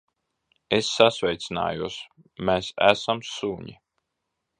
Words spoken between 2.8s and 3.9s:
esam suņi.